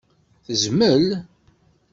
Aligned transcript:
Tezmel? 0.45 1.05